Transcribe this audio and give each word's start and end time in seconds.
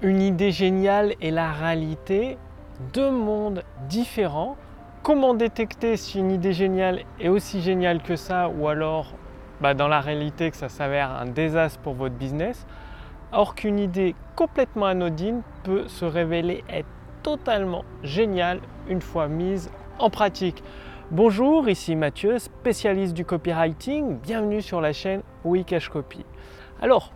une 0.00 0.22
idée 0.22 0.52
géniale 0.52 1.14
et 1.20 1.30
la 1.30 1.50
réalité, 1.50 2.38
deux 2.92 3.10
mondes 3.10 3.64
différents. 3.88 4.56
Comment 5.02 5.34
détecter 5.34 5.96
si 5.96 6.20
une 6.20 6.30
idée 6.30 6.52
géniale 6.52 7.00
est 7.20 7.28
aussi 7.28 7.60
géniale 7.60 8.02
que 8.02 8.14
ça 8.14 8.48
ou 8.48 8.68
alors 8.68 9.14
bah, 9.60 9.74
dans 9.74 9.88
la 9.88 10.00
réalité 10.00 10.50
que 10.50 10.56
ça 10.56 10.68
s'avère 10.68 11.10
un 11.10 11.26
désastre 11.26 11.80
pour 11.80 11.94
votre 11.94 12.14
business, 12.14 12.64
or 13.32 13.56
qu'une 13.56 13.80
idée 13.80 14.14
complètement 14.36 14.86
anodine 14.86 15.42
peut 15.64 15.88
se 15.88 16.04
révéler 16.04 16.62
être 16.68 16.88
totalement 17.24 17.84
géniale 18.04 18.60
une 18.88 19.00
fois 19.00 19.26
mise 19.26 19.70
en 19.98 20.10
pratique. 20.10 20.62
Bonjour, 21.10 21.68
ici 21.68 21.96
Mathieu, 21.96 22.38
spécialiste 22.38 23.14
du 23.14 23.24
copywriting. 23.24 24.18
Bienvenue 24.18 24.62
sur 24.62 24.80
la 24.80 24.92
chaîne 24.92 25.22
Wikash 25.44 25.88
Copy. 25.88 26.24
Alors, 26.80 27.12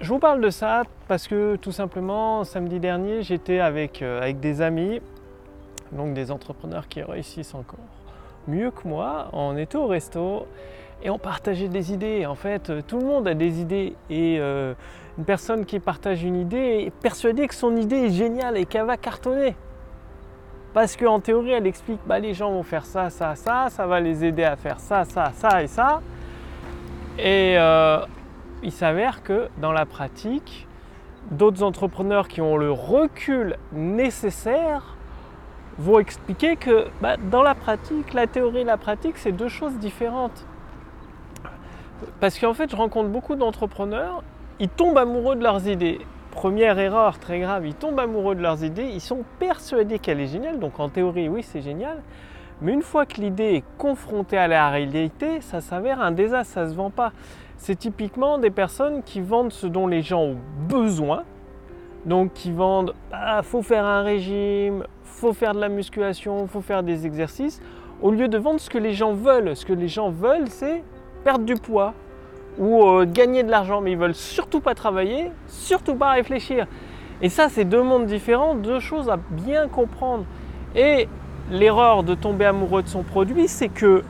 je 0.00 0.08
vous 0.08 0.18
parle 0.18 0.40
de 0.40 0.50
ça 0.50 0.82
parce 1.08 1.26
que 1.26 1.56
tout 1.56 1.72
simplement, 1.72 2.44
samedi 2.44 2.80
dernier, 2.80 3.22
j'étais 3.22 3.60
avec, 3.60 4.02
euh, 4.02 4.20
avec 4.20 4.40
des 4.40 4.60
amis, 4.60 5.00
donc 5.92 6.12
des 6.12 6.30
entrepreneurs 6.30 6.86
qui 6.88 7.02
réussissent 7.02 7.54
encore 7.54 7.78
mieux 8.46 8.70
que 8.70 8.86
moi. 8.86 9.28
On 9.32 9.56
était 9.56 9.76
au 9.76 9.86
resto 9.86 10.46
et 11.02 11.08
on 11.08 11.18
partageait 11.18 11.68
des 11.68 11.92
idées. 11.92 12.26
En 12.26 12.34
fait, 12.34 12.68
euh, 12.68 12.82
tout 12.86 12.98
le 12.98 13.06
monde 13.06 13.26
a 13.26 13.34
des 13.34 13.60
idées 13.60 13.94
et 14.10 14.36
euh, 14.38 14.74
une 15.16 15.24
personne 15.24 15.64
qui 15.64 15.80
partage 15.80 16.22
une 16.22 16.36
idée 16.36 16.84
est 16.86 16.94
persuadée 16.94 17.48
que 17.48 17.54
son 17.54 17.74
idée 17.74 18.06
est 18.06 18.10
géniale 18.10 18.58
et 18.58 18.66
qu'elle 18.66 18.84
va 18.84 18.98
cartonner. 18.98 19.56
Parce 20.74 20.94
qu'en 20.94 21.20
théorie, 21.20 21.52
elle 21.52 21.66
explique 21.66 22.00
bah, 22.06 22.18
les 22.18 22.34
gens 22.34 22.50
vont 22.52 22.62
faire 22.62 22.84
ça, 22.84 23.08
ça, 23.08 23.34
ça, 23.34 23.68
ça 23.70 23.86
va 23.86 23.98
les 24.00 24.26
aider 24.26 24.44
à 24.44 24.56
faire 24.56 24.78
ça, 24.78 25.04
ça, 25.06 25.32
ça 25.34 25.62
et 25.62 25.68
ça. 25.68 26.02
Et 27.18 27.56
il 28.62 28.72
s'avère 28.72 29.22
que 29.22 29.48
dans 29.58 29.72
la 29.72 29.86
pratique, 29.86 30.66
d'autres 31.30 31.62
entrepreneurs 31.62 32.28
qui 32.28 32.40
ont 32.40 32.56
le 32.56 32.70
recul 32.70 33.56
nécessaire 33.72 34.96
vont 35.78 35.98
expliquer 35.98 36.56
que 36.56 36.86
bah, 37.00 37.16
dans 37.30 37.42
la 37.42 37.54
pratique, 37.54 38.14
la 38.14 38.26
théorie 38.26 38.60
et 38.60 38.64
la 38.64 38.76
pratique, 38.76 39.18
c'est 39.18 39.32
deux 39.32 39.48
choses 39.48 39.78
différentes. 39.78 40.46
Parce 42.20 42.38
qu'en 42.38 42.54
fait, 42.54 42.70
je 42.70 42.76
rencontre 42.76 43.08
beaucoup 43.08 43.34
d'entrepreneurs, 43.34 44.22
ils 44.58 44.68
tombent 44.68 44.98
amoureux 44.98 45.36
de 45.36 45.42
leurs 45.42 45.66
idées. 45.68 46.00
Première 46.30 46.78
erreur 46.78 47.18
très 47.18 47.40
grave, 47.40 47.66
ils 47.66 47.74
tombent 47.74 47.98
amoureux 47.98 48.34
de 48.34 48.42
leurs 48.42 48.62
idées, 48.62 48.90
ils 48.92 49.00
sont 49.00 49.24
persuadés 49.38 49.98
qu'elle 49.98 50.20
est 50.20 50.26
géniale, 50.26 50.58
donc 50.58 50.80
en 50.80 50.88
théorie, 50.88 51.28
oui, 51.28 51.42
c'est 51.42 51.62
génial. 51.62 52.02
Mais 52.62 52.72
une 52.72 52.82
fois 52.82 53.04
que 53.04 53.20
l'idée 53.20 53.56
est 53.56 53.64
confrontée 53.76 54.38
à 54.38 54.48
la 54.48 54.70
réalité, 54.70 55.40
ça 55.40 55.60
s'avère 55.60 56.00
un 56.00 56.10
désastre, 56.10 56.54
ça 56.54 56.64
ne 56.64 56.70
se 56.70 56.74
vend 56.74 56.90
pas 56.90 57.12
c'est 57.56 57.76
typiquement 57.76 58.38
des 58.38 58.50
personnes 58.50 59.02
qui 59.02 59.20
vendent 59.20 59.52
ce 59.52 59.66
dont 59.66 59.86
les 59.86 60.02
gens 60.02 60.22
ont 60.22 60.38
besoin. 60.68 61.24
Donc 62.04 62.32
qui 62.34 62.52
vendent, 62.52 62.94
ah, 63.12 63.42
faut 63.42 63.62
faire 63.62 63.84
un 63.84 64.02
régime, 64.02 64.84
faut 65.02 65.32
faire 65.32 65.54
de 65.54 65.60
la 65.60 65.68
musculation, 65.68 66.46
faut 66.46 66.60
faire 66.60 66.82
des 66.82 67.06
exercices, 67.06 67.60
au 68.02 68.10
lieu 68.10 68.28
de 68.28 68.38
vendre 68.38 68.60
ce 68.60 68.70
que 68.70 68.78
les 68.78 68.92
gens 68.92 69.12
veulent. 69.12 69.56
Ce 69.56 69.64
que 69.64 69.72
les 69.72 69.88
gens 69.88 70.10
veulent, 70.10 70.48
c'est 70.48 70.84
perdre 71.24 71.44
du 71.44 71.54
poids 71.54 71.94
ou 72.58 72.84
euh, 72.84 73.06
gagner 73.06 73.42
de 73.42 73.50
l'argent, 73.50 73.80
mais 73.80 73.92
ils 73.92 73.98
veulent 73.98 74.14
surtout 74.14 74.60
pas 74.60 74.74
travailler, 74.74 75.30
surtout 75.48 75.94
pas 75.94 76.12
réfléchir. 76.12 76.66
Et 77.22 77.28
ça, 77.28 77.48
c'est 77.48 77.64
deux 77.64 77.82
mondes 77.82 78.06
différents, 78.06 78.54
deux 78.54 78.80
choses 78.80 79.08
à 79.08 79.16
bien 79.16 79.68
comprendre. 79.68 80.24
Et 80.74 81.08
l'erreur 81.50 82.02
de 82.02 82.14
tomber 82.14 82.44
amoureux 82.44 82.82
de 82.82 82.88
son 82.88 83.02
produit, 83.02 83.48
c'est 83.48 83.68
que 83.68 84.04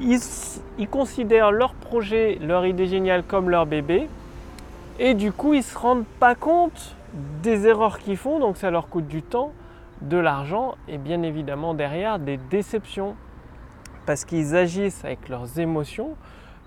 ils, 0.00 0.88
considèrent 0.88 1.50
leur 1.50 1.74
projet, 1.74 2.38
leur 2.40 2.66
idée 2.66 2.86
géniale 2.86 3.22
comme 3.24 3.50
leur 3.50 3.66
bébé. 3.66 4.08
Et 4.98 5.14
du 5.14 5.32
coup, 5.32 5.54
ils 5.54 5.58
ne 5.58 5.62
se 5.62 5.78
rendent 5.78 6.06
pas 6.18 6.34
compte 6.34 6.96
des 7.42 7.66
erreurs 7.66 7.98
qu'ils 7.98 8.16
font, 8.16 8.38
donc 8.38 8.56
ça 8.56 8.70
leur 8.70 8.88
coûte 8.88 9.06
du 9.06 9.22
temps, 9.22 9.52
de 10.02 10.16
l'argent 10.16 10.74
et 10.86 10.98
bien 10.98 11.22
évidemment 11.22 11.74
derrière 11.74 12.18
des 12.18 12.36
déceptions. 12.36 13.16
Parce 14.06 14.24
qu'ils 14.24 14.56
agissent 14.56 15.04
avec 15.04 15.28
leurs 15.28 15.58
émotions 15.58 16.16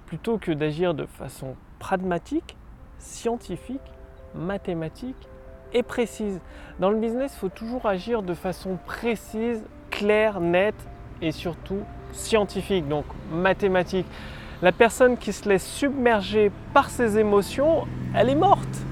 plutôt 0.06 0.38
que 0.38 0.52
d'agir 0.52 0.94
de 0.94 1.06
façon 1.06 1.56
pragmatique, 1.80 2.58
scientifique, 3.00 3.80
mathématique 4.36 5.30
et 5.74 5.84
précise. 5.84 6.40
Dans 6.80 6.90
le 6.90 6.98
business, 6.98 7.34
il 7.36 7.40
faut 7.40 7.50
toujours 7.50 7.86
agir 7.86 8.22
de 8.22 8.34
façon 8.34 8.78
précise, 8.86 9.64
claire, 9.90 10.40
nette 10.40 10.88
et 11.22 11.32
surtout 11.32 11.80
scientifique, 12.12 12.88
donc 12.88 13.06
mathématique. 13.32 14.06
La 14.62 14.72
personne 14.72 15.18
qui 15.18 15.34
se 15.34 15.50
laisse 15.50 15.66
submerger 15.66 16.52
par 16.74 16.90
ses 16.90 17.18
émotions, 17.18 17.88
elle 18.16 18.30
est 18.30 18.36
morte. 18.36 18.86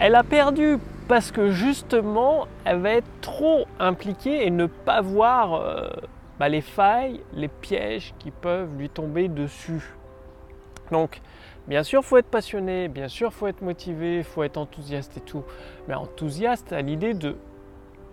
Elle 0.00 0.14
a 0.14 0.24
perdu 0.24 0.78
parce 1.08 1.30
que 1.30 1.50
justement, 1.50 2.46
elle 2.64 2.78
va 2.78 2.90
être 2.94 3.20
trop 3.20 3.66
impliquée 3.78 4.46
et 4.46 4.50
ne 4.50 4.66
pas 4.66 5.00
voir 5.00 5.54
euh, 5.54 5.88
bah, 6.40 6.48
les 6.48 6.60
failles, 6.60 7.20
les 7.32 7.48
pièges 7.48 8.14
qui 8.18 8.30
peuvent 8.30 8.70
lui 8.76 8.88
tomber 8.88 9.28
dessus. 9.28 9.94
Donc, 10.90 11.20
bien 11.68 11.82
sûr, 11.82 12.04
faut 12.04 12.16
être 12.16 12.30
passionné, 12.30 12.88
bien 12.88 13.08
sûr, 13.08 13.32
faut 13.32 13.46
être 13.46 13.62
motivé, 13.62 14.22
faut 14.22 14.42
être 14.42 14.56
enthousiaste 14.56 15.16
et 15.16 15.20
tout. 15.20 15.44
Mais 15.86 15.94
enthousiaste 15.94 16.72
à 16.72 16.82
l'idée 16.82 17.14
de 17.14 17.36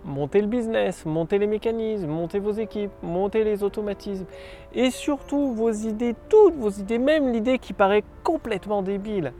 monter 0.04 0.40
le 0.40 0.46
business, 0.46 1.04
monter 1.04 1.38
les 1.38 1.46
mécanismes, 1.46 2.08
monter 2.08 2.38
vos 2.38 2.52
équipes, 2.52 2.90
monter 3.02 3.44
les 3.44 3.62
automatismes 3.62 4.26
et 4.74 4.90
surtout 4.90 5.52
vos 5.52 5.70
idées, 5.70 6.14
toutes 6.28 6.56
vos 6.56 6.70
idées, 6.70 6.98
même 6.98 7.32
l'idée 7.32 7.58
qui 7.58 7.72
paraît 7.72 8.04
complètement 8.24 8.82
débile. 8.82 9.32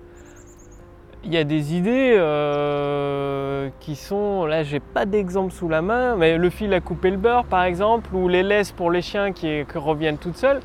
Il 1.23 1.35
y 1.35 1.37
a 1.37 1.45
des 1.45 1.75
idées 1.75 2.15
euh, 2.17 3.69
qui 3.81 3.95
sont, 3.95 4.47
là 4.47 4.63
j'ai 4.63 4.81
pas 4.81 5.05
d'exemple 5.05 5.53
sous 5.53 5.69
la 5.69 5.83
main, 5.83 6.17
mais 6.17 6.39
le 6.39 6.51
fil 6.51 6.73
à 6.73 6.81
couper 6.81 7.11
le 7.11 7.19
beurre 7.19 7.45
par 7.45 7.65
exemple, 7.65 8.15
ou 8.15 8.29
les 8.29 8.43
laisses 8.43 8.73
pour 8.73 8.91
les 8.91 9.03
chiens 9.03 9.33
qui, 9.33 9.63
reviennent 9.75 10.19
toutes 10.19 10.37
seules, 10.37 10.61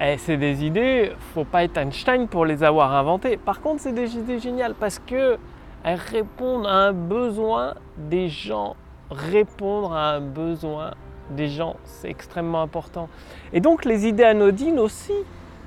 eh, 0.00 0.16
c'est 0.16 0.36
des 0.36 0.64
idées, 0.64 1.12
faut 1.34 1.44
pas 1.44 1.64
être 1.64 1.76
Einstein 1.76 2.28
pour 2.28 2.46
les 2.46 2.62
avoir 2.62 2.94
inventées. 2.94 3.36
Par 3.36 3.60
contre, 3.60 3.80
c'est 3.80 3.92
des 3.92 4.16
idées 4.16 4.38
géniales 4.38 4.74
parce 4.78 5.00
que 5.00 5.36
elles 5.82 5.98
répondent 5.98 6.66
à 6.66 6.74
un 6.88 6.92
besoin 6.92 7.74
des 7.96 8.28
gens 8.28 8.76
répondre 9.10 9.92
à 9.92 10.12
un 10.14 10.20
besoin 10.20 10.92
des 11.30 11.48
gens, 11.48 11.76
c'est 11.84 12.08
extrêmement 12.08 12.62
important. 12.62 13.08
Et 13.52 13.60
donc 13.60 13.84
les 13.84 14.06
idées 14.06 14.24
anodines 14.24 14.78
aussi, 14.78 15.12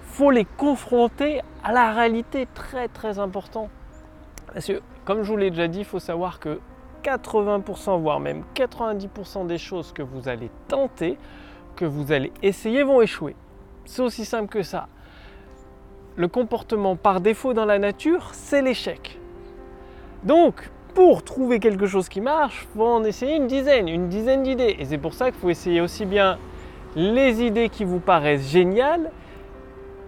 faut 0.02 0.32
les 0.32 0.46
confronter 0.46 1.42
à 1.64 1.72
la 1.72 1.94
réalité, 1.94 2.48
très 2.54 2.88
très 2.88 3.20
important. 3.20 3.70
Parce 4.54 4.66
que 4.68 4.82
comme 5.06 5.24
je 5.24 5.32
vous 5.32 5.38
l'ai 5.38 5.50
déjà 5.50 5.68
dit, 5.68 5.80
il 5.80 5.86
faut 5.86 6.00
savoir 6.00 6.40
que 6.40 6.60
80%, 7.04 8.00
voire 8.00 8.20
même 8.20 8.44
90% 8.56 9.48
des 9.48 9.58
choses 9.58 9.92
que 9.92 10.02
vous 10.02 10.28
allez 10.30 10.52
tenter, 10.68 11.18
que 11.76 11.86
vous 11.86 12.12
allez 12.12 12.32
essayer, 12.44 12.84
vont 12.84 13.02
échouer. 13.02 13.36
C'est 13.86 14.02
aussi 14.02 14.26
simple 14.26 14.48
que 14.48 14.64
ça. 14.64 14.88
Le 16.16 16.28
comportement 16.28 16.96
par 16.96 17.22
défaut 17.22 17.54
dans 17.54 17.66
la 17.66 17.80
nature, 17.80 18.30
c'est 18.34 18.62
l'échec. 18.62 19.20
Donc, 20.24 20.70
pour 20.94 21.24
trouver 21.24 21.60
quelque 21.60 21.88
chose 21.88 22.10
qui 22.10 22.22
marche, 22.22 22.68
il 22.70 22.78
faut 22.78 22.86
en 22.86 23.04
essayer 23.04 23.36
une 23.36 23.48
dizaine, 23.48 23.88
une 23.88 24.10
dizaine 24.10 24.44
d'idées. 24.44 24.76
Et 24.80 24.86
c'est 24.86 24.98
pour 24.98 25.14
ça 25.14 25.32
qu'il 25.32 25.40
faut 25.40 25.50
essayer 25.50 25.82
aussi 25.82 26.06
bien 26.06 26.38
les 26.96 27.42
idées 27.42 27.70
qui 27.70 27.86
vous 27.86 28.00
paraissent 28.00 28.50
géniales 28.50 29.12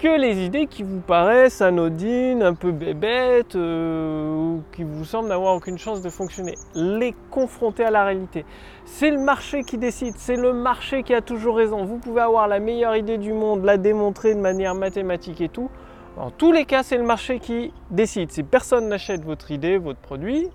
que 0.03 0.19
les 0.19 0.43
idées 0.43 0.67
qui 0.67 0.83
vous 0.83 0.99
paraissent 0.99 1.61
anodines, 1.61 2.43
un 2.43 2.55
peu 2.55 2.71
bébêtes, 2.71 3.55
euh, 3.55 4.35
ou 4.35 4.61
qui 4.75 4.83
vous 4.83 5.05
semblent 5.05 5.29
n'avoir 5.29 5.55
aucune 5.55 5.77
chance 5.77 6.01
de 6.01 6.09
fonctionner. 6.09 6.55
Les 6.75 7.15
confronter 7.31 7.85
à 7.85 7.89
la 7.89 8.03
réalité. 8.03 8.43
C'est 8.83 9.11
le 9.11 9.19
marché 9.19 9.63
qui 9.63 9.77
décide, 9.77 10.15
c'est 10.17 10.35
le 10.35 10.51
marché 10.51 11.03
qui 11.03 11.13
a 11.13 11.21
toujours 11.21 11.55
raison. 11.55 11.85
Vous 11.85 11.99
pouvez 11.99 12.19
avoir 12.19 12.49
la 12.49 12.59
meilleure 12.59 12.97
idée 12.97 13.17
du 13.17 13.31
monde, 13.31 13.63
la 13.63 13.77
démontrer 13.77 14.35
de 14.35 14.41
manière 14.41 14.75
mathématique 14.75 15.39
et 15.39 15.47
tout. 15.47 15.69
En 16.17 16.31
tous 16.31 16.51
les 16.51 16.65
cas, 16.65 16.83
c'est 16.83 16.97
le 16.97 17.03
marché 17.03 17.39
qui 17.39 17.71
décide. 17.89 18.29
Si 18.29 18.43
personne 18.43 18.89
n'achète 18.89 19.23
votre 19.23 19.51
idée, 19.51 19.77
votre 19.77 19.99
produit, 19.99 20.49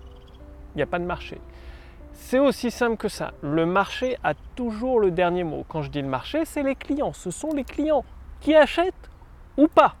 il 0.73 0.77
n'y 0.77 0.83
a 0.83 0.87
pas 0.87 0.99
de 0.99 1.05
marché. 1.05 1.39
C'est 2.13 2.39
aussi 2.39 2.69
simple 2.69 2.97
que 2.97 3.07
ça. 3.07 3.31
Le 3.41 3.65
marché 3.65 4.17
a 4.23 4.33
toujours 4.55 4.99
le 4.99 5.11
dernier 5.11 5.43
mot. 5.43 5.65
Quand 5.67 5.81
je 5.81 5.89
dis 5.89 6.01
le 6.01 6.07
marché, 6.07 6.45
c'est 6.45 6.63
les 6.63 6.75
clients. 6.75 7.13
Ce 7.13 7.31
sont 7.31 7.53
les 7.53 7.63
clients 7.63 8.03
qui 8.41 8.55
achètent 8.55 9.09
ou 9.57 9.67
pas. 9.67 9.95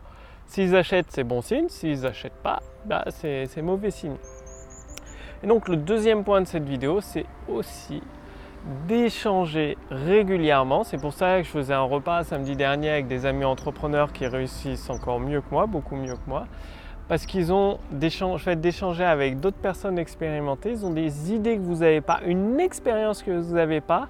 S'ils 0.45 0.75
achètent, 0.75 1.11
c'est 1.11 1.23
bon 1.23 1.41
signe. 1.41 1.69
S'ils 1.69 2.01
n'achètent 2.01 2.41
pas, 2.43 2.59
bah, 2.85 3.05
c'est 3.09 3.61
mauvais 3.61 3.91
signe. 3.91 4.17
Et 5.43 5.47
donc 5.47 5.69
le 5.69 5.77
deuxième 5.77 6.23
point 6.23 6.41
de 6.41 6.47
cette 6.47 6.67
vidéo, 6.67 6.99
c'est 7.01 7.25
aussi 7.47 8.01
d'échanger 8.87 9.77
régulièrement. 9.89 10.83
C'est 10.83 10.99
pour 10.99 11.13
ça 11.13 11.39
que 11.39 11.43
je 11.43 11.49
faisais 11.49 11.73
un 11.73 11.83
repas 11.83 12.23
samedi 12.25 12.55
dernier 12.55 12.89
avec 12.89 13.07
des 13.07 13.25
amis 13.25 13.45
entrepreneurs 13.45 14.11
qui 14.11 14.27
réussissent 14.27 14.89
encore 14.89 15.19
mieux 15.19 15.41
que 15.41 15.49
moi, 15.51 15.65
beaucoup 15.65 15.95
mieux 15.95 16.15
que 16.15 16.27
moi 16.27 16.45
parce 17.09 17.25
qu'ils 17.25 17.51
ont 17.51 17.79
fait 18.37 18.55
d'échanger 18.55 19.03
avec 19.03 19.39
d'autres 19.39 19.57
personnes 19.57 19.97
expérimentées, 19.97 20.69
ils 20.69 20.85
ont 20.85 20.93
des 20.93 21.33
idées 21.33 21.57
que 21.57 21.61
vous 21.61 21.77
n'avez 21.77 22.01
pas, 22.01 22.19
une 22.25 22.59
expérience 22.59 23.23
que 23.23 23.31
vous 23.31 23.55
n'avez 23.55 23.81
pas, 23.81 24.07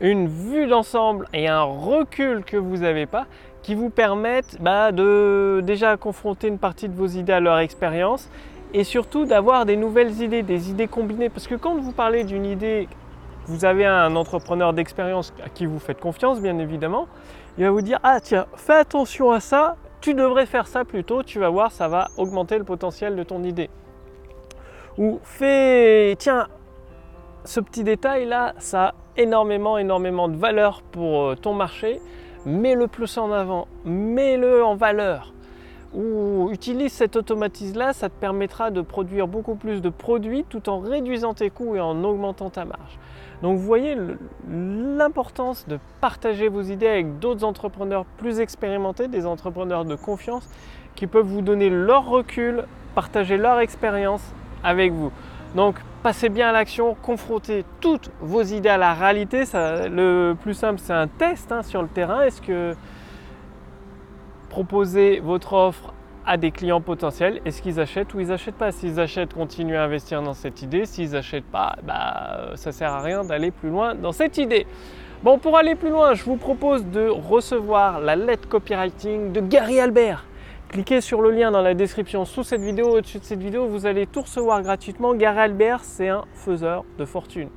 une 0.00 0.26
vue 0.26 0.66
d'ensemble 0.66 1.28
et 1.34 1.46
un 1.46 1.62
recul 1.62 2.42
que 2.42 2.56
vous 2.56 2.78
n'avez 2.78 3.04
pas, 3.04 3.26
qui 3.62 3.74
vous 3.74 3.90
permettent 3.90 4.56
bah, 4.60 4.92
de 4.92 5.60
déjà 5.62 5.96
confronter 5.98 6.48
une 6.48 6.58
partie 6.58 6.88
de 6.88 6.94
vos 6.94 7.06
idées 7.06 7.34
à 7.34 7.40
leur 7.40 7.58
expérience 7.58 8.28
et 8.72 8.82
surtout 8.82 9.26
d'avoir 9.26 9.66
des 9.66 9.76
nouvelles 9.76 10.22
idées, 10.22 10.42
des 10.42 10.70
idées 10.70 10.88
combinées. 10.88 11.28
Parce 11.28 11.46
que 11.46 11.54
quand 11.54 11.76
vous 11.76 11.92
parlez 11.92 12.24
d'une 12.24 12.46
idée, 12.46 12.88
vous 13.46 13.66
avez 13.66 13.84
un 13.84 14.16
entrepreneur 14.16 14.72
d'expérience 14.72 15.34
à 15.44 15.50
qui 15.50 15.66
vous 15.66 15.78
faites 15.78 16.00
confiance, 16.00 16.40
bien 16.40 16.58
évidemment, 16.58 17.08
il 17.58 17.64
va 17.64 17.70
vous 17.70 17.82
dire 17.82 18.00
Ah, 18.02 18.20
tiens, 18.20 18.46
fais 18.56 18.74
attention 18.74 19.30
à 19.30 19.40
ça, 19.40 19.76
tu 20.02 20.14
devrais 20.14 20.46
faire 20.46 20.66
ça 20.66 20.84
plutôt, 20.84 21.22
tu 21.22 21.38
vas 21.38 21.48
voir, 21.48 21.70
ça 21.70 21.88
va 21.88 22.08
augmenter 22.18 22.58
le 22.58 22.64
potentiel 22.64 23.16
de 23.16 23.22
ton 23.22 23.42
idée. 23.44 23.70
Ou 24.98 25.20
fais, 25.22 26.16
tiens, 26.18 26.48
ce 27.44 27.60
petit 27.60 27.84
détail 27.84 28.26
là, 28.26 28.52
ça 28.58 28.88
a 28.88 28.94
énormément, 29.16 29.78
énormément 29.78 30.28
de 30.28 30.36
valeur 30.36 30.82
pour 30.82 31.22
euh, 31.22 31.34
ton 31.36 31.54
marché, 31.54 32.00
mets-le 32.44 32.88
plus 32.88 33.16
en 33.16 33.30
avant, 33.30 33.68
mets-le 33.84 34.64
en 34.64 34.74
valeur 34.74 35.32
ou 35.94 36.48
utilise 36.50 36.92
cette 36.92 37.16
automatisme 37.16 37.78
là, 37.78 37.92
ça 37.92 38.08
te 38.08 38.14
permettra 38.14 38.70
de 38.70 38.80
produire 38.80 39.28
beaucoup 39.28 39.54
plus 39.54 39.82
de 39.82 39.88
produits 39.88 40.44
tout 40.48 40.68
en 40.68 40.80
réduisant 40.80 41.34
tes 41.34 41.50
coûts 41.50 41.76
et 41.76 41.80
en 41.80 42.02
augmentant 42.04 42.50
ta 42.50 42.64
marge. 42.64 42.98
Donc 43.42 43.58
vous 43.58 43.64
voyez 43.64 43.96
l'importance 44.48 45.66
de 45.66 45.78
partager 46.00 46.48
vos 46.48 46.62
idées 46.62 46.86
avec 46.86 47.18
d'autres 47.18 47.44
entrepreneurs 47.44 48.04
plus 48.04 48.40
expérimentés, 48.40 49.08
des 49.08 49.26
entrepreneurs 49.26 49.84
de 49.84 49.96
confiance 49.96 50.48
qui 50.94 51.06
peuvent 51.06 51.26
vous 51.26 51.42
donner 51.42 51.68
leur 51.68 52.06
recul, 52.06 52.64
partager 52.94 53.36
leur 53.36 53.58
expérience 53.60 54.22
avec 54.62 54.92
vous. 54.92 55.10
Donc 55.56 55.76
passez 56.02 56.28
bien 56.28 56.48
à 56.48 56.52
l'action, 56.52 56.96
confrontez 57.02 57.64
toutes 57.80 58.10
vos 58.20 58.42
idées 58.42 58.68
à 58.68 58.78
la 58.78 58.94
réalité. 58.94 59.44
le 59.54 60.34
plus 60.34 60.54
simple, 60.54 60.80
c'est 60.82 60.92
un 60.92 61.08
test 61.08 61.52
hein, 61.52 61.62
sur 61.62 61.82
le 61.82 61.88
terrain. 61.88 62.22
Est-ce 62.22 62.40
que 62.40 62.74
proposer 64.52 65.18
votre 65.20 65.54
offre 65.54 65.94
à 66.26 66.36
des 66.36 66.50
clients 66.50 66.82
potentiels. 66.82 67.40
Est-ce 67.46 67.62
qu'ils 67.62 67.80
achètent 67.80 68.12
ou 68.12 68.20
ils 68.20 68.26
n'achètent 68.26 68.56
pas? 68.56 68.70
S'ils 68.70 69.00
achètent, 69.00 69.32
continuez 69.32 69.78
à 69.78 69.84
investir 69.84 70.20
dans 70.20 70.34
cette 70.34 70.60
idée. 70.60 70.84
S'ils 70.84 71.12
n'achètent 71.12 71.50
pas, 71.50 71.76
bah, 71.84 72.50
ça 72.56 72.68
ne 72.68 72.74
sert 72.74 72.92
à 72.92 73.00
rien 73.00 73.24
d'aller 73.24 73.50
plus 73.50 73.70
loin 73.70 73.94
dans 73.94 74.12
cette 74.12 74.36
idée. 74.36 74.66
Bon, 75.22 75.38
pour 75.38 75.56
aller 75.56 75.74
plus 75.74 75.88
loin, 75.88 76.12
je 76.12 76.22
vous 76.24 76.36
propose 76.36 76.84
de 76.84 77.08
recevoir 77.08 77.98
la 78.00 78.14
lettre 78.14 78.46
copywriting 78.46 79.32
de 79.32 79.40
Gary 79.40 79.80
Albert. 79.80 80.26
Cliquez 80.68 81.00
sur 81.00 81.22
le 81.22 81.30
lien 81.30 81.50
dans 81.50 81.62
la 81.62 81.72
description 81.72 82.26
sous 82.26 82.42
cette 82.42 82.60
vidéo. 82.60 82.98
Au-dessus 82.98 83.20
de 83.20 83.24
cette 83.24 83.40
vidéo, 83.40 83.66
vous 83.66 83.86
allez 83.86 84.06
tout 84.06 84.20
recevoir 84.20 84.60
gratuitement. 84.60 85.14
Gary 85.14 85.38
Albert, 85.38 85.80
c'est 85.82 86.10
un 86.10 86.24
faiseur 86.34 86.84
de 86.98 87.06
fortune. 87.06 87.48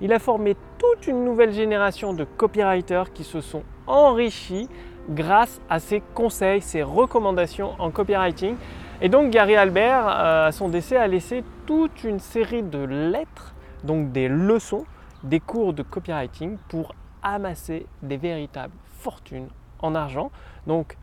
Il 0.00 0.12
a 0.12 0.18
formé 0.18 0.56
toute 0.78 1.06
une 1.06 1.24
nouvelle 1.24 1.52
génération 1.52 2.12
de 2.12 2.24
copywriters 2.24 3.12
qui 3.12 3.22
se 3.22 3.40
sont 3.40 3.62
enrichis 3.86 4.68
grâce 5.08 5.60
à 5.68 5.80
ses 5.80 6.02
conseils, 6.14 6.60
ses 6.60 6.82
recommandations 6.82 7.74
en 7.78 7.90
copywriting. 7.90 8.56
Et 9.00 9.08
donc 9.08 9.30
Gary 9.30 9.56
Albert, 9.56 10.06
euh, 10.06 10.48
à 10.48 10.52
son 10.52 10.68
décès, 10.68 10.96
a 10.96 11.06
laissé 11.06 11.42
toute 11.66 12.04
une 12.04 12.18
série 12.18 12.62
de 12.62 12.78
lettres, 12.78 13.54
donc 13.82 14.12
des 14.12 14.28
leçons, 14.28 14.84
des 15.22 15.40
cours 15.40 15.72
de 15.72 15.82
copywriting 15.82 16.58
pour 16.68 16.94
amasser 17.22 17.86
des 18.02 18.16
véritables 18.16 18.74
fortunes 18.98 19.48
en 19.80 19.94
argent. 19.94 20.30
Donc 20.66 20.96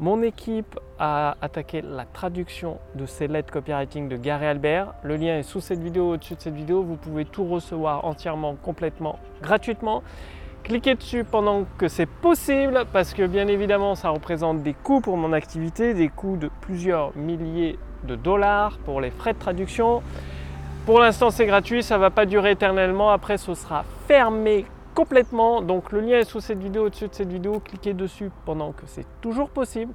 mon 0.00 0.22
équipe 0.22 0.78
a 0.98 1.36
attaqué 1.40 1.80
la 1.80 2.04
traduction 2.04 2.78
de 2.96 3.06
ces 3.06 3.28
lettres 3.28 3.52
copywriting 3.52 4.08
de 4.08 4.16
Gary 4.16 4.46
Albert. 4.46 4.92
Le 5.04 5.16
lien 5.16 5.38
est 5.38 5.44
sous 5.44 5.60
cette 5.60 5.80
vidéo, 5.80 6.14
au-dessus 6.14 6.34
de 6.34 6.40
cette 6.40 6.54
vidéo. 6.54 6.82
Vous 6.82 6.96
pouvez 6.96 7.24
tout 7.24 7.44
recevoir 7.44 8.04
entièrement, 8.04 8.56
complètement, 8.56 9.20
gratuitement. 9.40 10.02
Cliquez 10.64 10.94
dessus 10.94 11.24
pendant 11.24 11.66
que 11.76 11.88
c'est 11.88 12.06
possible 12.06 12.84
parce 12.90 13.12
que 13.12 13.26
bien 13.26 13.48
évidemment 13.48 13.94
ça 13.94 14.08
représente 14.08 14.62
des 14.62 14.72
coûts 14.72 15.02
pour 15.02 15.18
mon 15.18 15.34
activité, 15.34 15.92
des 15.92 16.08
coûts 16.08 16.38
de 16.38 16.50
plusieurs 16.62 17.14
milliers 17.18 17.78
de 18.04 18.16
dollars 18.16 18.78
pour 18.78 19.02
les 19.02 19.10
frais 19.10 19.34
de 19.34 19.38
traduction. 19.38 20.02
Pour 20.86 21.00
l'instant 21.00 21.28
c'est 21.28 21.44
gratuit, 21.44 21.82
ça 21.82 21.96
ne 21.96 22.00
va 22.00 22.08
pas 22.08 22.24
durer 22.24 22.52
éternellement, 22.52 23.10
après 23.10 23.36
ce 23.36 23.52
sera 23.52 23.84
fermé 24.08 24.64
complètement. 24.94 25.60
Donc 25.60 25.92
le 25.92 26.00
lien 26.00 26.20
est 26.20 26.24
sous 26.24 26.40
cette 26.40 26.62
vidéo, 26.62 26.86
au-dessus 26.86 27.08
de 27.08 27.14
cette 27.14 27.30
vidéo, 27.30 27.60
cliquez 27.60 27.92
dessus 27.92 28.30
pendant 28.46 28.72
que 28.72 28.84
c'est 28.86 29.06
toujours 29.20 29.50
possible. 29.50 29.92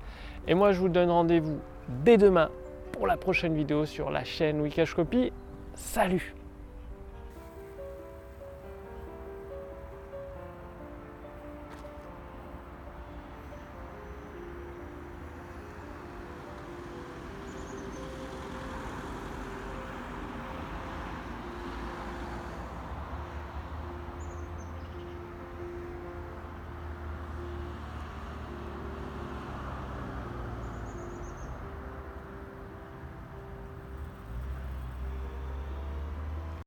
Et 0.47 0.53
moi 0.53 0.71
je 0.71 0.79
vous 0.81 0.89
donne 0.89 1.09
rendez-vous 1.09 1.57
dès 1.87 2.17
demain 2.17 2.49
pour 2.91 3.07
la 3.07 3.17
prochaine 3.17 3.55
vidéo 3.55 3.87
sur 3.87 4.11
la 4.11 4.23
chaîne 4.23 4.61
Wikash 4.61 4.93
Copy. 4.93 5.33
Salut 5.73 6.35